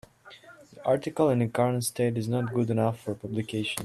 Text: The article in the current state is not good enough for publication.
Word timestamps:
The 0.73 0.83
article 0.83 1.29
in 1.29 1.37
the 1.37 1.47
current 1.47 1.83
state 1.83 2.17
is 2.17 2.27
not 2.27 2.51
good 2.55 2.71
enough 2.71 2.99
for 2.99 3.13
publication. 3.13 3.79